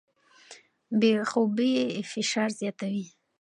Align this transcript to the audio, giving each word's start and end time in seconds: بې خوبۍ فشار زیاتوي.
بې 0.99 1.11
خوبۍ 1.29 1.71
فشار 2.11 2.49
زیاتوي. 2.59 3.05